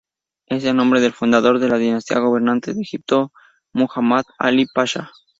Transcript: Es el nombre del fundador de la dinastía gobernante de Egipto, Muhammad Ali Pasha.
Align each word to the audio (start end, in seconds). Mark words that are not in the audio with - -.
Es 0.47 0.65
el 0.65 0.75
nombre 0.75 0.99
del 0.99 1.13
fundador 1.13 1.59
de 1.59 1.69
la 1.69 1.77
dinastía 1.77 2.17
gobernante 2.17 2.73
de 2.73 2.81
Egipto, 2.81 3.31
Muhammad 3.71 4.23
Ali 4.39 4.65
Pasha. 4.65 5.11